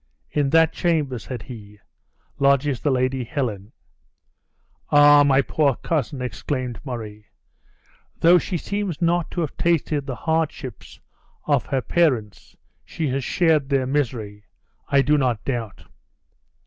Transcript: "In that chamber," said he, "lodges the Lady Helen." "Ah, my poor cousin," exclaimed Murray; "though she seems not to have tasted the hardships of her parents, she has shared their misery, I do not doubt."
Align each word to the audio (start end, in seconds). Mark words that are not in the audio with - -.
"In 0.31 0.49
that 0.49 0.73
chamber," 0.73 1.19
said 1.19 1.43
he, 1.43 1.77
"lodges 2.39 2.79
the 2.81 2.89
Lady 2.89 3.23
Helen." 3.23 3.71
"Ah, 4.89 5.23
my 5.23 5.43
poor 5.43 5.75
cousin," 5.75 6.23
exclaimed 6.23 6.79
Murray; 6.83 7.27
"though 8.19 8.39
she 8.39 8.57
seems 8.57 8.99
not 8.99 9.29
to 9.29 9.41
have 9.41 9.55
tasted 9.57 10.07
the 10.07 10.15
hardships 10.25 10.99
of 11.45 11.67
her 11.67 11.83
parents, 11.83 12.57
she 12.83 13.09
has 13.09 13.23
shared 13.23 13.69
their 13.69 13.85
misery, 13.85 14.43
I 14.87 15.03
do 15.03 15.19
not 15.19 15.45
doubt." 15.45 15.83